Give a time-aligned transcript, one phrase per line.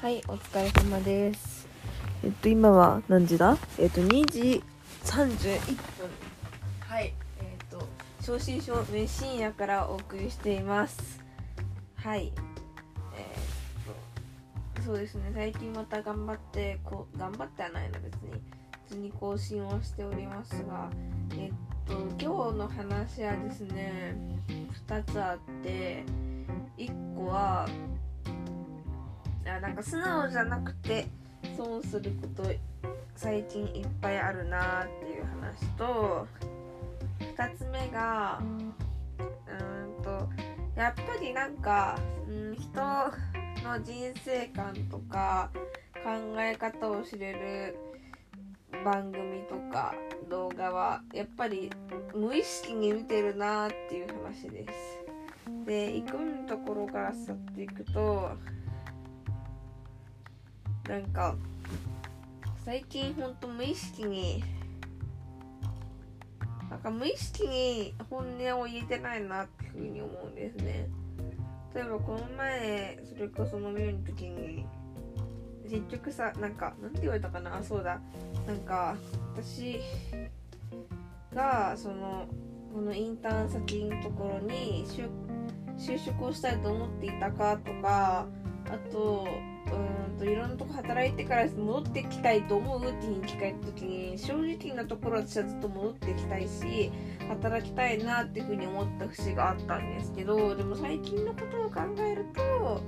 [0.00, 1.68] はい、お疲れ様です。
[2.24, 3.58] えっと、今は何時だ？
[3.78, 4.62] えっと、2時
[5.04, 6.08] 31分。
[6.88, 7.86] はい、えっと、
[8.22, 11.20] 正真正銘深夜からお送りしています。
[11.96, 12.32] はい。
[13.14, 18.40] えーっと、そうですね、最近また頑張って、こう、頑張ってはないの別に、
[18.88, 20.88] 普通に更新をしておりますが、
[21.36, 21.52] えっ
[21.86, 24.16] と、今日の話はですね、
[24.88, 26.04] 2つあって、
[26.78, 27.68] 1個は、
[29.46, 31.06] あなんか素直じゃなくて
[31.56, 32.50] 損すること
[33.16, 36.26] 最近いっぱいあるなっていう話と
[37.36, 40.28] 2つ目がうんと
[40.76, 41.98] やっぱりなんか、
[42.28, 45.50] うん、人の人生観とか
[46.02, 47.76] 考え方を知れる
[48.84, 49.94] 番組とか
[50.30, 51.70] 動画はやっぱり
[52.14, 55.00] 無意識に見てるなっていう話です。
[55.66, 58.30] で行くところから去っていくと
[60.90, 61.36] なんか
[62.64, 64.42] 最近ほんと無意識に
[66.68, 70.88] なんか無意識に本音を言えてないなっていうふうに思うんですね。
[71.72, 74.66] 例えばこの前それこそ飲みの時に
[75.70, 77.56] 結局さなんかなんて言われたかな？
[77.56, 78.00] あそうだ。
[78.48, 78.96] なんか
[79.36, 79.78] 私
[81.32, 82.26] がその
[82.74, 85.08] このインターン先のところに就
[85.78, 88.26] 就職をしたいと思っていたかとか
[88.66, 89.28] あと
[89.72, 96.92] うんといろんなとこ働いてから戻ってきたいと思うっていうふうに聞かれた時に正直なところ私はずっと戻ってきたいし
[97.28, 102.82] 働きたいなっていうふうに思った節があったんですけどでも最近のことを考えると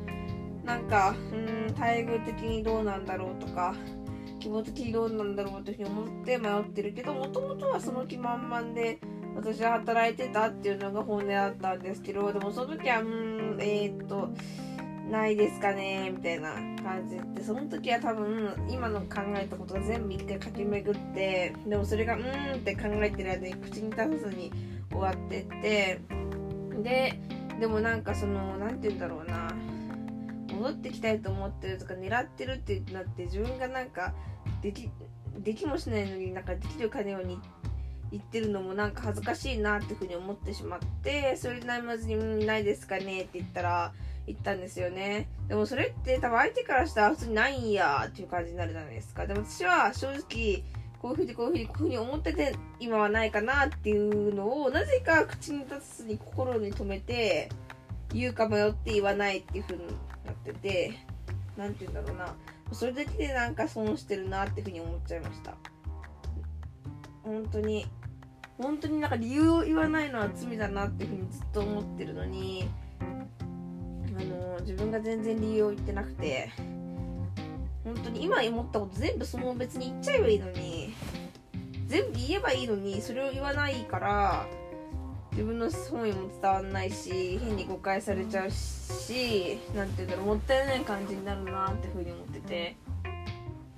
[0.64, 3.74] なんかうん待遇的にどうなんだろうとか
[4.38, 8.98] 希望的にどうなんだろうというふうに思って迷ってるけどもともとはその気満々で
[9.34, 14.30] 私は働いてたっていうのが本音だったんですけどでもその時はうんえー、っと
[15.12, 17.44] ないですかねみたいな感じで。
[17.44, 24.50] その時は多分今の考えたことが全部一回駆け巡ってでもそれがうーんって考えてる間に口に出さずに
[24.90, 26.00] 終わってって
[26.82, 27.20] で
[27.60, 29.54] でもなんかその何て言うんだろうな
[30.54, 34.14] 戻ってきたいと思ってるとか狙ってるってなって自分がなんか
[34.62, 34.90] でき
[35.38, 37.38] できもしないのになんかできるかのように
[38.12, 43.92] 言ってるのもなんか恥ずかしいなっていうふうに思ってしまってそれで悩まずに「ないですかね」って言ったら
[44.26, 45.28] 言ったんですよね。
[45.48, 49.26] でもそれって多分相手からしたら普通にないんやっていう感じになるじゃないですか。
[49.26, 50.62] でも私は正直
[51.00, 57.48] こういうふうにこういうふうにこういうふうに思ってて今はないかなっていうのをなぜか口に出さずに心に留めて
[58.12, 59.86] 言うか迷って言わないっていうふうに
[60.24, 60.92] なってて
[61.56, 62.34] 何て言うんだろうな。
[62.72, 65.54] それだけでなんか損してるなっていうふうに思っちゃいました。
[67.24, 67.86] 本当に。
[68.62, 72.68] 本当になんか理由を言わないのは罪だなっていうふうにずっと思ってるのに
[73.00, 76.50] あの自分が全然理由を言ってなくて
[77.84, 80.94] 本当に今思ったこと全部その別に言っちゃえばいいのに
[81.86, 84.46] 全部言えばいいのにそれを言わないから
[85.32, 92.76] 自分の本意も伝わんないし変に誤解されちゃうしなんて言うんだろうもったいない感じになるなってふうに思ってて。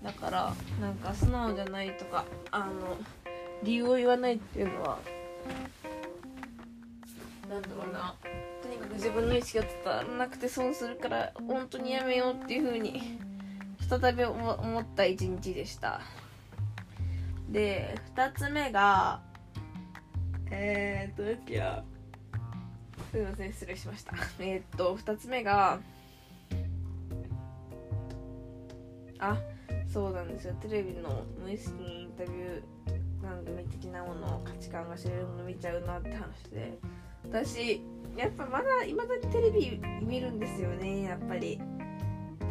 [0.04, 2.98] だからなんか素直じゃないとかあの
[3.64, 4.98] 理由を言わないっていうのは
[7.48, 8.14] なんだろうな。
[8.62, 13.18] とにかく自分の意識が伝わらなくて損するから本当にやめようっていう風に
[13.88, 16.00] 再び思った一日でした。
[17.50, 19.20] で2つ目が
[20.50, 21.84] えー、っとどっけや。
[23.10, 24.16] すいません失礼しました。
[24.40, 25.78] えー、っと2つ目が
[29.18, 29.38] あ
[29.86, 30.54] そうなんですよ。
[30.54, 32.93] テレビの無意識にインタビュー
[33.34, 36.78] 番組的なもの価値観が知れるもの見ちゃうなって話で。
[37.24, 37.80] 私
[38.16, 41.60] やっぱまだいまだにテレビ見るんですよねやっぱり。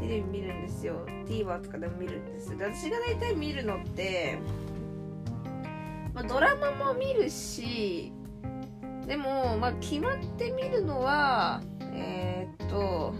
[0.01, 1.05] テレビ見るんですよ。
[1.25, 4.37] TVer とかでも見るんですで私が大体見るのって、
[6.13, 8.11] まあ、ドラマも見るし
[9.07, 11.61] でも、まあ、決まって見るのは
[11.93, 13.13] えー、っと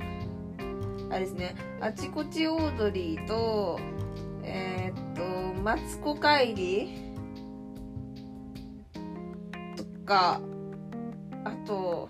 [1.09, 3.80] あれですねあちこちオードリーと
[4.44, 7.03] えー、っとマツコ帰りと
[10.13, 10.39] か
[11.44, 12.07] あと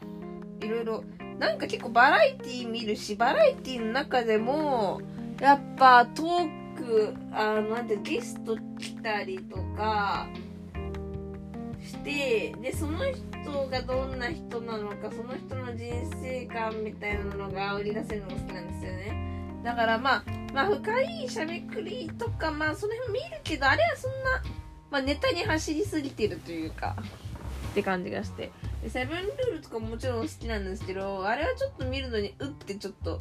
[0.61, 1.03] いろいろ
[1.39, 5.01] なんか結構バラエティー見るしバラエティーの中でも
[5.39, 10.27] やっぱトークあのなんてゲスト来たりとか
[11.81, 15.91] してでその人がどんな人なのかその人の人
[16.21, 19.61] 生観みたいなのが売り出せるのが好きなんですよね。
[19.63, 20.23] だからまあ
[20.53, 24.43] まあ深いしゃべくりとかまあその辺見るけどあれはそんな、
[24.91, 26.95] まあ、ネタに走りすぎてるというか。
[27.73, 28.51] って感じがして。
[28.83, 33.19] でセブンルールとかももちろん好きなんですけどあれはちょっと見るのにうってちょっと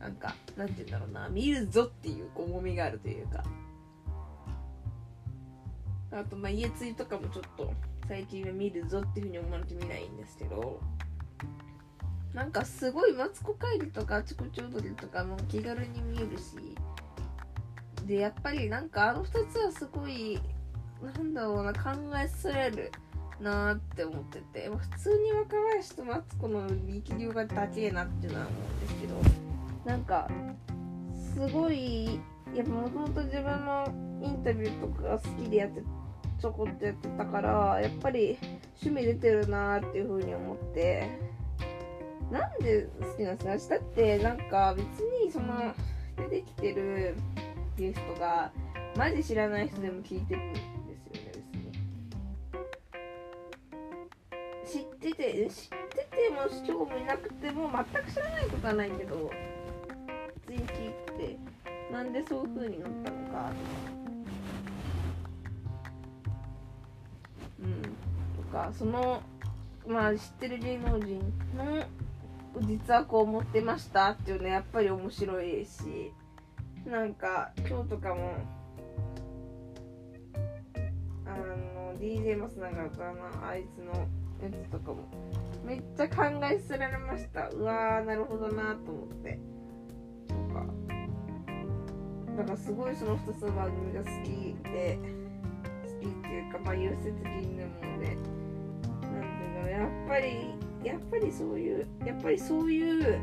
[0.00, 1.28] なんかなんて言うんだろうな。
[1.28, 3.44] 見るぞっていう重みがあるというか。
[6.10, 7.72] あとまあ家継いとかもちょっと
[8.08, 10.80] 最近は見るぞっていうふうに思われて見ないんですけど。
[12.34, 16.76] なんかすごいマツコ帰りとかあちこち踊りとかも気軽に見えるし。
[18.06, 20.40] でやっぱりなんかあの2つはすごい
[21.02, 22.90] なんだろうな考えされる。
[23.42, 29.14] なーって思ってて、まあ、普通に若林とマツコの力量が高えなっていうのは思うんですけど。
[29.84, 30.30] なんか
[31.34, 32.20] すごい
[32.54, 33.84] やっぱもともと自分の
[34.22, 35.82] インタビューとかが好きでやって
[36.40, 38.38] ちょこっとやってたからやっぱり
[38.80, 41.32] 趣味出てるなーっていう風に思って。
[42.30, 43.74] なんで好きなんですか？
[43.74, 44.86] だってなんか別
[45.24, 45.74] にその
[46.16, 47.14] 出てきてる
[47.76, 48.50] ゲストが
[48.96, 50.40] マジ知らない人でも聞いてる
[55.02, 59.30] ってて知ってても興味なくても全く知らないことはないけど
[60.46, 61.38] 普通に聞いて
[61.90, 63.52] なんでそういう風になったのかとか。
[67.62, 67.82] うん。
[67.82, 69.22] とかその
[69.86, 71.20] まあ知ってる芸能人
[71.56, 71.84] の
[72.60, 76.12] 実はこう思ってましたっていうのやっぱり面白いし
[76.86, 78.34] なんか今日とかも
[81.24, 84.06] あの DJ マスナが歌うなあいつの
[84.46, 85.04] やつとかも。
[85.64, 87.48] めっちゃ考えさせられました。
[87.48, 89.38] うわーなるほどなと思って。
[90.28, 90.66] とか
[92.36, 94.98] だからすごいその2つの番組が好きで
[95.84, 98.22] 好きっていうかまあ優先的になものでなん
[99.36, 99.70] ていうんだろう。
[99.70, 100.54] やっぱり
[100.84, 103.20] やっぱりそういうやっぱりそういう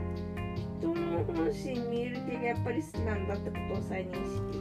[0.79, 4.59] 人の本心見える系がやっぱり好きなんだってことを再認識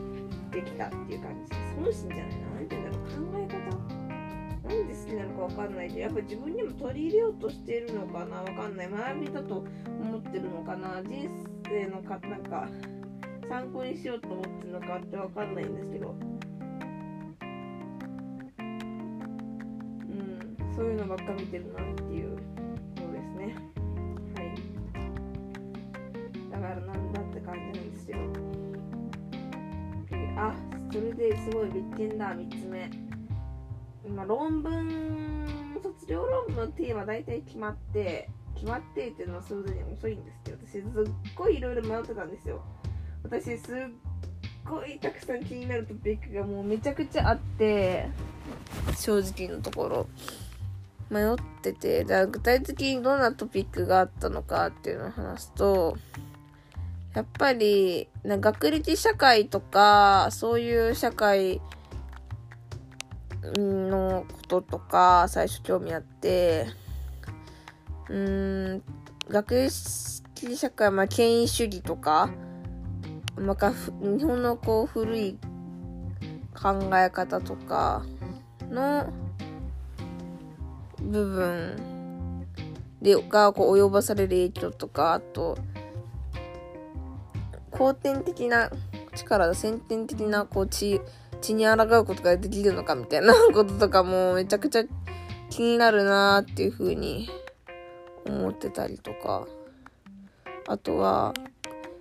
[0.51, 1.51] できたっていう感じ。
[1.51, 2.47] です本心じゃないな。
[2.57, 3.07] 何て言うんだろう。
[3.07, 3.48] 考え方なんで好
[5.09, 8.91] きなのか分かんないけどやっぱ自分にも取り入れようとしているのかな分かんない。
[8.91, 11.03] 学びだと思ってるのかな。
[11.03, 11.29] 人
[11.67, 12.69] 生のかなんか
[13.49, 16.15] 参考にしようと思ってるのかって分かんないんですけど。
[18.59, 18.63] う
[20.13, 23.57] んそういうのばっか見てるなっていうのですね。
[24.37, 24.55] はい。
[26.53, 28.19] だからなんだって感じなんですよ。
[30.37, 30.55] あ
[30.93, 33.08] それですごい立件だ3つ目。
[34.09, 40.83] 今論文卒業論文のテーマ大体決まって決まってっていうのはそれぞれに遅いんですけど私すっ
[41.37, 42.63] ごいいろいろ迷ってたんですよ。
[43.23, 43.77] 私すっ
[44.65, 48.09] ごいたくさん気になるトピックがもうめちゃくちゃあって
[48.97, 50.07] 正直のところ。
[51.11, 55.97] 迷っててだから具体的にどんなトピックがあったのかっていうのを話すと
[57.15, 61.61] やっぱりな、学歴社会とか、そういう社会
[63.43, 66.67] のこととか、最初興味あって、
[68.09, 68.83] うん、
[69.29, 69.69] 学
[70.35, 72.31] 歴社会、まあ、権威主義とか、
[73.37, 75.39] まあ、日本のこう古い
[76.61, 78.05] 考え方とか
[78.71, 79.13] の
[81.01, 82.47] 部分
[83.01, 85.57] でがこう及ぼされる影響とかあと
[87.71, 88.71] 後天的な
[89.15, 91.01] 力、先天的なこう血、
[91.41, 94.85] 血に抗うことができるのかみたいなこととかもめちゃくちゃ
[95.51, 97.29] 気になるなーっていう風に
[98.27, 99.47] 思ってたりとか。
[100.71, 101.33] あとは、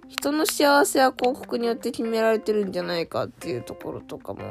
[0.10, 4.42] 人の幸せは広告によって決められてるんじゃないかっていうところとかも、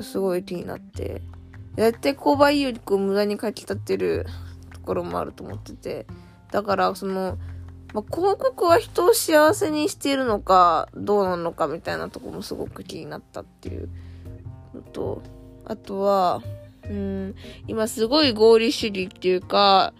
[0.00, 1.22] すごい気になって。
[1.76, 4.26] 絶対購買意欲を無駄にかき立てる
[4.74, 6.06] ところもあると思ってて。
[6.50, 7.38] だから、その、
[7.92, 13.88] まあ、広告は人を幸せにしているのか、どうなのかみたいなとこもすごく気になったっていう
[14.74, 15.22] のと、
[15.64, 16.42] あとは、
[16.88, 17.34] うん、
[17.68, 19.92] 今すごい合理主義っていうか、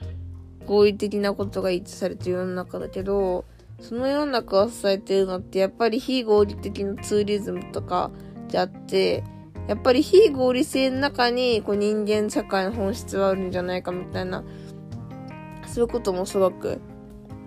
[0.67, 3.45] 合理的なことが一致されてる世の中だけど、
[3.81, 8.11] その世の中を支えてるのってやっぱり非合理的なツーリズムとか
[8.49, 9.25] であって、
[9.69, 14.45] やっぱり非合理性の中にこう人間社会の本質はあるんじゃないかみたいな、
[15.67, 16.81] そういうこともすごく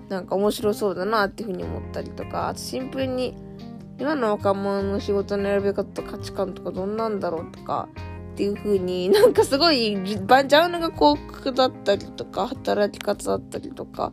[0.10, 3.36] なんか面白そうだなっていうふうに思ったりとか、あとシンプルに
[4.00, 7.88] 今の若者の仕事の選び方と価値観とかどんなんだろうとか、
[8.36, 14.12] っていう風になんかすごいジャンルが広告だったりとか働き方だったりとか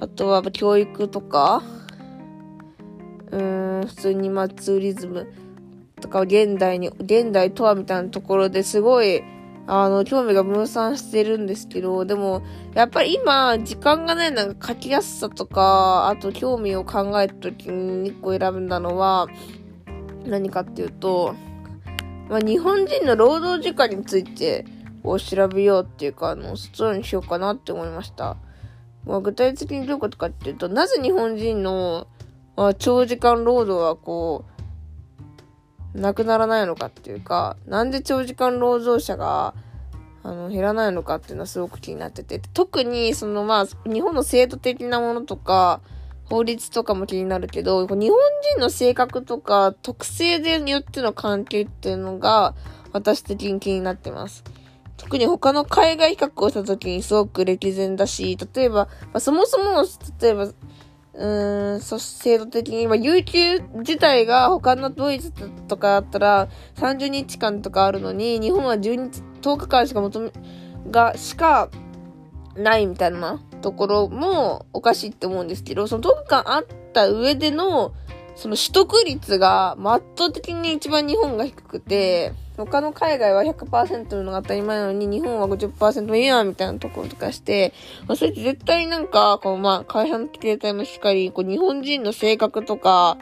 [0.00, 1.62] あとは教育とか
[3.30, 5.32] うーん普通にまあツーリズム
[5.98, 9.22] とか現代に現代とはみたいなところですごい
[9.66, 12.42] あの、興味が分散してるんですけど、でも、
[12.74, 19.26] やっぱり今、時間がないなんか書きやすさとか、あと興味を考えた時に1個選んだのは、
[20.26, 21.34] 何かっていうと、
[22.28, 24.64] まあ、日本人の労働時間について
[25.02, 28.36] を調べようっていうか、あの、そっちにしようかなって思いました。
[29.06, 32.06] まあ、具体的にどういうことかっていうと、なぜ日本人の、
[32.56, 34.53] まあ、長時間労働はこう、
[35.94, 39.54] なくならないのかっていうか、なんで長時間労働者が、
[40.22, 45.80] あの、減らないのかっていうのはすごく気になってて、特に、そのまあ、日本の制度的なものとか、
[46.26, 48.18] 法律とかも気になるけど、日本
[48.54, 52.54] 人の性格とか特性でによっての関係っていうのが
[52.92, 54.42] 私的に気になってます。
[54.96, 59.84] 特に他の海外比較をした時にすごく歴然だし、例えば、まあ、そもそも、
[60.20, 60.48] 例えば、
[61.16, 65.32] うーん、そして制度的に、まあ、有給自体が他のドイツ
[65.68, 70.32] とかだったら30日間とかあるのに、日本は10日、10日間しか求め、
[70.90, 71.70] が、しか
[72.56, 77.92] ないみたいなところもおかしいって思うんですけど、その10日間あった上での、
[78.36, 87.72] その取得率が圧倒的に一番日本が低くて、他の海外は100%のが当たり前なのに、日本は50%いいや、みたいなところとかして、
[88.06, 93.18] まあ、それって絶対なんか、こう、まあ、会社の形態もしっかり、こう、日本人の性格とか、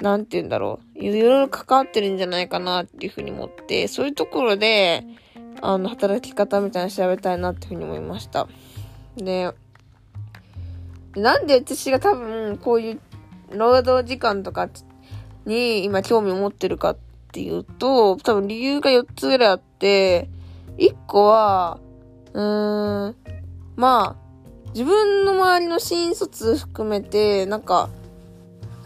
[0.00, 0.98] なんて言うんだろう。
[0.98, 5.04] いろいろ関わってるんじゃないかなっていうふうに思って、そういうところで、
[5.60, 8.48] あの、働き方みたいなの調べたいなっていうふうに思いました。
[9.16, 9.52] で、
[11.14, 13.00] なんで私が多分、こういう
[13.50, 14.68] 労働時間とか
[15.46, 17.05] に今興味を持ってるかって
[17.36, 20.30] ていうと、多分理由が4つぐらいあって、
[20.78, 21.78] 1個は、
[22.32, 23.16] うーん、
[23.76, 27.90] まあ、自分の周りの新卒含めて、なんか、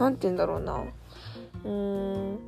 [0.01, 0.83] なんて言うんだろうな。
[1.65, 2.39] うーん。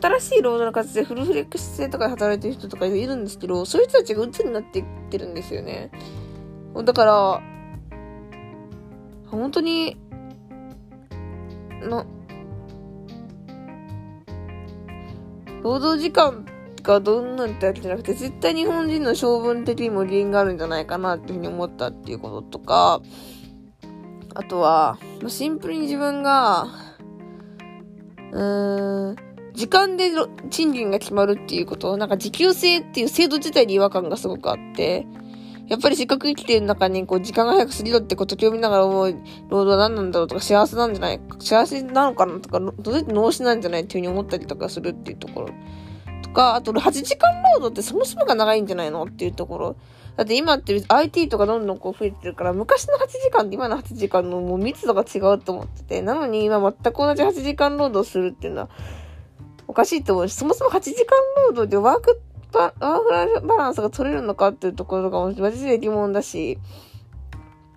[0.00, 5.90] 新しい労働の形でフルフレックス制とかで働いてる人とかいるんですけど、そういう人たちが鬱になっていってるんですよね。
[6.82, 7.42] だから、
[9.30, 9.98] 本当に、
[11.90, 12.06] な、
[15.62, 16.46] 労働時間
[16.82, 23.00] がどんなんってわけじゃなくて、絶対日本人の性分的にも原因があるんじゃないかなっていうふうに思ったっていうこととか、
[24.34, 24.98] あとは、
[25.28, 26.66] シンプルに自分が、
[28.32, 29.16] うーん、
[29.54, 30.10] 時間で
[30.50, 35.06] 賃金が決まるっていうこと、なんか時給制っていう制度自体に違和感がすごくあって、
[35.68, 39.12] やっぱりせっかく生きてる中に、こう、時間が早く過ぎろってことを見ながら思う、
[39.48, 45.48] 労働は何なんだろうとか、幸せなんじゃない幸せなのかなとか、どうやって脳死なんじゃないっていうふうに思ったりとかするっていうところ。
[46.22, 49.76] とか、あと、8時間労働ってそもそもが長いんじゃないのっていうところ。
[50.16, 58.68] だって今って IT とかどんどんこう増えてるから、昔の8時間って今の8時間のもう密度が違うと思ってて、なのに今全く同じ8時間労働するっていうのは、
[59.68, 61.18] おかしいと思うし、そもそも8時間
[61.48, 62.20] 労働でワーク
[62.56, 66.58] ワーフライバランスが取れるのかっていうところとかもマジで疑問だし、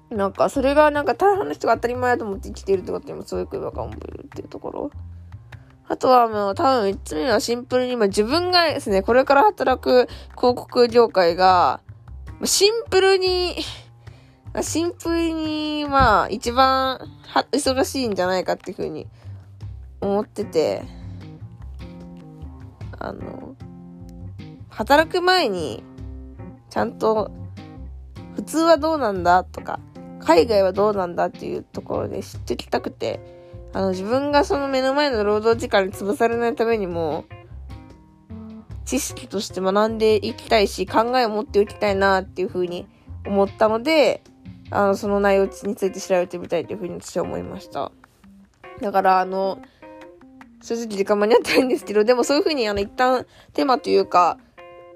[0.09, 4.91] なんか、それがなんか大半の人が当たり前だと思って生きているってことにもすごく違和感を覚えるっていうところ。
[5.87, 11.81] あとはもう多分3つ目はシンプルに今自分がですね、これから働く広告業界が、
[12.43, 13.55] シンプルに、
[14.61, 19.07] シンプルに、まあ、一番は忙しいんじゃないかっていうふうに
[20.01, 20.83] 思ってて、
[22.97, 23.55] あの、
[24.69, 25.83] 働く前に、
[26.69, 27.31] ちゃんと、
[28.35, 29.79] 普通はどうなんだとか、
[30.19, 33.19] 海外はどうなんだっていうところで知ってきたくて、
[33.73, 37.25] あの、自分がその目の前の労働時間に潰されないためにも、
[38.85, 42.87] 知識として学んでいきたいし、考えを持っておきたいなっていうふうに
[43.25, 44.23] 思ったので、
[44.71, 47.91] あの、その内容について調べてみたいというふうに私は思いました。
[48.81, 49.59] だから、あの、
[50.61, 54.37] 正直時間間に合ってないんですけど、でもそういうふうに、あの、一旦テーマというか、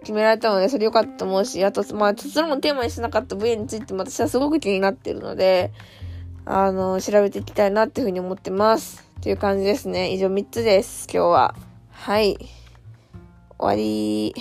[0.03, 5.71] 決められたので、それ良かったと思うし、あと、まあ、それもテーマにしなかった分野についても私はすごく気になってるので、
[6.45, 9.03] あの、調べていきたいなっていうふうに思ってます。
[9.21, 10.11] という感じですね。
[10.11, 11.55] 以上3つです、今日は。
[11.91, 12.37] はい。
[12.37, 12.47] 終
[13.59, 14.35] わり